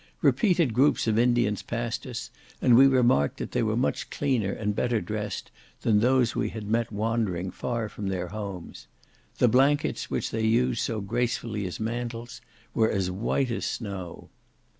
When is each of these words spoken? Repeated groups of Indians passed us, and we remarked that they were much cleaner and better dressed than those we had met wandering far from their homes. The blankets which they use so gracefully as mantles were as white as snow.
Repeated 0.23 0.73
groups 0.73 1.05
of 1.05 1.19
Indians 1.19 1.61
passed 1.61 2.07
us, 2.07 2.31
and 2.59 2.75
we 2.75 2.87
remarked 2.87 3.37
that 3.37 3.51
they 3.51 3.61
were 3.61 3.77
much 3.77 4.09
cleaner 4.09 4.51
and 4.51 4.75
better 4.75 4.99
dressed 4.99 5.51
than 5.81 5.99
those 5.99 6.33
we 6.35 6.49
had 6.49 6.65
met 6.65 6.91
wandering 6.91 7.51
far 7.51 7.87
from 7.87 8.07
their 8.07 8.29
homes. 8.29 8.87
The 9.37 9.47
blankets 9.47 10.09
which 10.09 10.31
they 10.31 10.43
use 10.43 10.81
so 10.81 11.01
gracefully 11.01 11.67
as 11.67 11.79
mantles 11.79 12.41
were 12.73 12.89
as 12.89 13.11
white 13.11 13.51
as 13.51 13.65
snow. 13.67 14.29